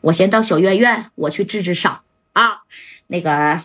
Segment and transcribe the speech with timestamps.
[0.00, 2.02] 我先到小院院，我去治治伤
[2.32, 2.62] 啊。
[3.06, 3.62] 那个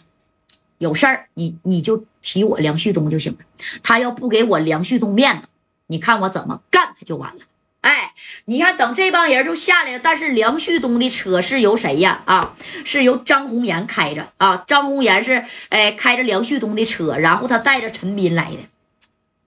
[0.78, 3.40] 有事儿，你你就提我梁旭东就行了。
[3.82, 5.48] 他要不给我梁旭东面子，
[5.88, 7.42] 你看我怎么干他就完了。
[7.82, 8.14] 哎，
[8.46, 12.24] 你看，等这帮人就下来了，但是梁旭东的车是由谁呀？
[12.26, 12.56] 啊，
[12.86, 14.64] 是由张红岩开着啊。
[14.66, 18.60] 张红岩是哎开着梁旭东的车，然后他带着陈斌来的，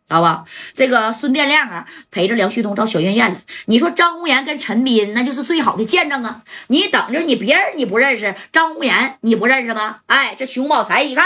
[0.09, 0.45] 知道吧？
[0.75, 3.41] 这个孙殿亮啊，陪着梁旭东找小院院了。
[3.67, 6.45] 你说张红岩跟陈斌，那就是最好的见证啊！
[6.69, 10.01] 你等着，你别人你不认识，张红岩你不认识吗？
[10.07, 11.25] 哎，这熊宝才一看，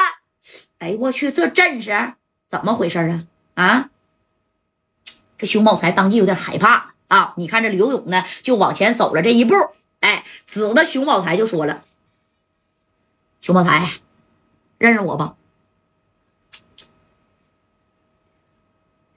[0.78, 2.14] 哎，我去，这阵势
[2.48, 3.62] 怎么回事啊？
[3.62, 3.90] 啊，
[5.36, 6.94] 这熊宝才当即有点害怕。
[7.08, 7.34] 啊！
[7.36, 9.52] 你看这刘勇呢，就往前走了这一步，
[9.98, 11.82] 哎，指着熊宝才就说了
[13.42, 13.84] ：“熊宝才，
[14.78, 15.34] 认识我不？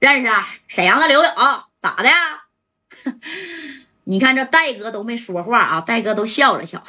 [0.04, 0.30] 认识，
[0.68, 1.34] 沈阳的刘勇，
[1.80, 2.44] 咋的呀？
[4.04, 6.84] 你看这戴哥都没说话啊，戴哥都笑了笑，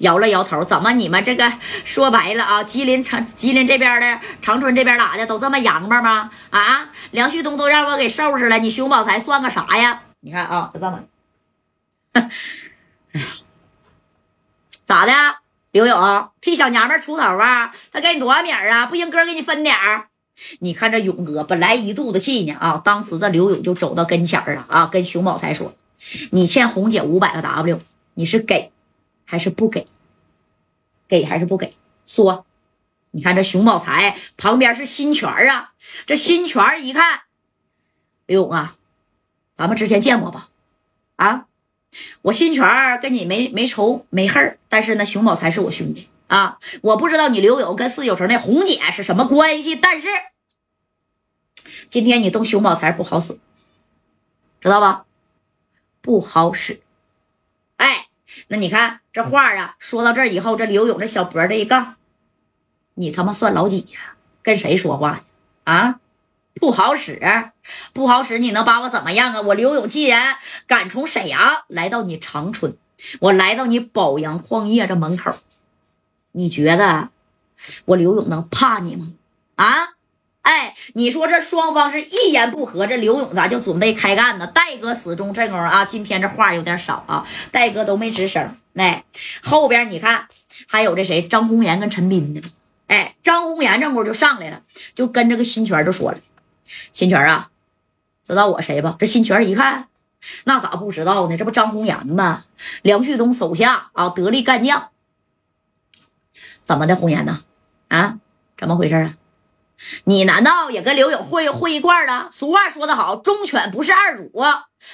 [0.00, 0.64] 摇了摇头。
[0.64, 1.48] 怎么你们这个
[1.84, 2.64] 说白了啊？
[2.64, 5.24] 吉林长吉林这边的长春这边咋的？
[5.26, 6.28] 都这么洋巴吗？
[6.50, 6.88] 啊！
[7.12, 11.00] 梁旭东都让我给收拾了，你熊宝才算个啥呀？”你看啊，就这么，
[13.12, 13.26] 哎呀，
[14.84, 15.12] 咋的？
[15.70, 17.72] 刘勇替小娘们出头啊？
[17.92, 18.86] 他给你多少米啊？
[18.86, 20.07] 不行，哥给你分点儿。
[20.60, 25.74] 你看这勇哥本来一肚子气呢啊，当时这刘勇就走到跟前了啊，跟熊宝才说
[26.32, 27.80] ：“你欠红姐五百个 W，
[28.14, 28.70] 你是给
[29.24, 29.86] 还是不给？
[31.08, 31.74] 给还是不给？
[32.06, 32.44] 说。”
[33.10, 35.72] 你看这熊宝才旁边是新泉啊，
[36.04, 37.22] 这新泉一看，
[38.26, 38.76] 刘勇啊。
[39.54, 40.50] 咱们之前见过吧？
[41.16, 41.46] 啊，
[42.20, 46.58] 我新泉跟你没没仇没恨但是呢，熊宝才是我兄弟啊。
[46.82, 50.08] 我不知道你刘勇跟四九城那红姐是什么关系，但是
[51.90, 53.38] 今天你动熊宝才不好使，
[54.60, 55.04] 知道吧？
[56.00, 56.80] 不好使。
[57.76, 58.06] 哎，
[58.46, 61.96] 那你看这话啊，说到这儿以后，这刘勇这小脖子一杠，
[62.94, 64.14] 你他妈算老几呀？
[64.42, 65.20] 跟谁说话呢？
[65.64, 66.00] 啊？
[66.54, 67.20] 不好使，
[67.92, 69.40] 不好使，你能把我怎么样啊？
[69.42, 72.76] 我刘勇既然敢从沈阳来到你长春，
[73.20, 75.36] 我来到你宝阳矿业这门口，
[76.32, 77.08] 你觉得
[77.86, 79.12] 我刘勇能怕你吗？
[79.56, 79.94] 啊，
[80.42, 84.46] 哎，你说这双方是一言不合，这刘勇咋就准备开干呢？
[84.46, 88.56] 戴哥始终这功夫啊，今天这话有点少啊，戴哥都没吱声。
[88.74, 89.04] 哎，
[89.42, 90.28] 后边你看
[90.68, 91.26] 还有这谁？
[91.26, 92.40] 张红岩跟陈斌呢？
[92.86, 94.62] 哎，张红岩这功夫就上来了，
[94.94, 96.18] 就跟这个新泉就说了。
[96.92, 97.50] 新泉啊，
[98.24, 98.96] 知道我谁吧？
[98.98, 99.88] 这新泉一看，
[100.44, 101.36] 那咋不知道呢？
[101.36, 102.44] 这不张红岩吗？
[102.82, 104.90] 梁旭东手下啊，得力干将。
[106.68, 107.44] 怎么的，红颜呢？
[107.88, 108.18] 啊，
[108.58, 109.14] 怎么回事啊？
[110.04, 112.28] 你难道也跟刘勇混混一块了？
[112.30, 114.30] 俗话说得好，忠犬不是二主。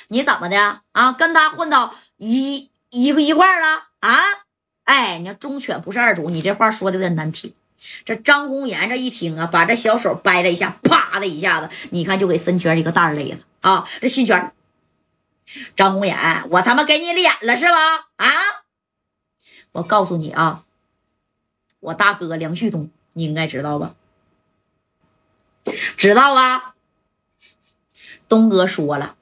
[0.07, 1.11] 你怎么的啊？
[1.11, 4.21] 跟他混到一一个一块了啊？
[4.85, 7.53] 哎，你忠犬不是二主，你这话说的有点难听。
[8.05, 13.85] 这张红岩这一听啊，把这小手掰了一下，啪的一下子，你看就给申权一个大勒子啊！
[14.01, 14.53] 这新权，
[15.75, 16.17] 张红岩，
[16.51, 18.07] 我他妈给你脸了是吧？
[18.19, 18.31] 啊！
[19.73, 20.63] 我告诉你啊，
[21.85, 23.95] 我大哥梁旭东，你应该知道吧？
[25.99, 26.75] 知道啊。
[28.27, 29.17] 东哥说了，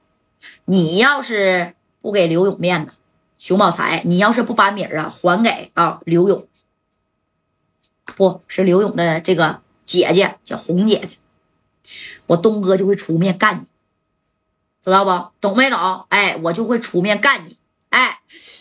[0.65, 2.93] 你要是不给刘勇面子，
[3.37, 6.47] 熊宝才，你要是不把米儿啊还给啊刘勇。
[8.05, 11.09] 不是刘勇的这个姐姐叫红姐的，
[12.27, 13.67] 我东哥就会出面干你，
[14.81, 15.33] 知道不？
[15.41, 16.07] 懂没懂？
[16.11, 17.59] 哎，我就会出面干你。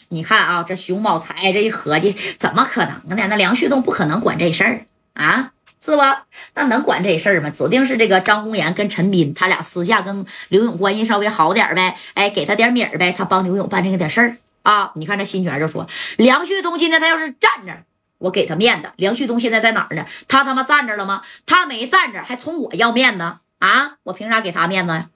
[0.09, 3.28] 你看啊，这熊宝才这一合计，怎么可能呢？
[3.28, 6.26] 那梁旭东不可能管这事儿啊，是吧？
[6.56, 7.50] 那能管这事儿吗？
[7.50, 11.96] 指定是这个张红岩跟陈斌他俩私下跟刘勇关系稍微好点呗。
[12.14, 14.92] 哎，给他点米儿呗，他帮刘勇办这个点事儿啊。
[14.96, 17.84] 你看这新权就说，梁旭东今天他要是站着。
[18.18, 20.06] 我给他面子，梁旭东现在在哪儿呢？
[20.28, 21.24] 他他妈站着了吗？
[21.48, 23.24] 他没站着，还冲我要面子
[23.58, 23.94] 啊！
[24.03, 25.09] 我凭啥给他面子呀？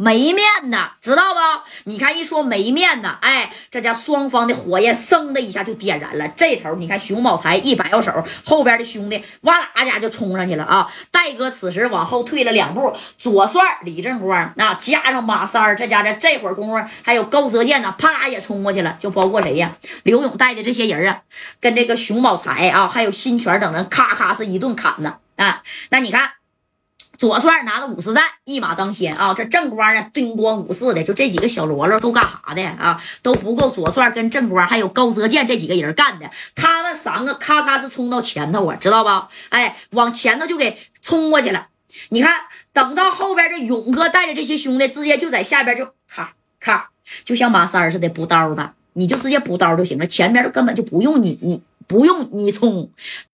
[0.00, 1.40] 没面子，知道不？
[1.84, 6.26] 你看一说没面子，哎，这家双方的火焰嗖的一下就点燃了。
[6.28, 8.10] 这头你看熊宝才一摆摇手，
[8.42, 10.90] 后边的兄弟哇啦家就冲上去了啊！
[11.10, 18.96] 戴哥此时往后退了两步，左帅李正光啊，加上马三儿，这家的这会儿功夫还有高泽健呢，啪啦也冲过去了。
[18.98, 19.76] 就包括谁呀？
[20.04, 21.20] 刘勇带的这些人啊，
[21.60, 25.62] 跟这个熊宝才啊，还有新泉等人，咔咔是一顿砍呢啊！
[25.90, 26.39] 那你看。
[27.20, 29.34] 左帅拿着五十弹，一马当先啊！
[29.34, 32.98] 这正光呢，叮咣五四的，就这几个小喽啰都干啥的啊？
[33.20, 36.30] 都不够左帅跟正光还有高泽健这几个人干的。
[36.54, 39.28] 他们三个咔咔是冲到前头啊，知道吧？
[39.50, 41.66] 哎，往前头就给冲过去了。
[42.08, 42.32] 你看，
[42.72, 46.88] 等到后边这勇哥带着这些兄弟，直接就在下边就咔咔，
[47.26, 48.72] 就像马三似的补刀吧。
[48.94, 52.90] 你就直接补刀就行了，前面根本就不用你你不用你冲。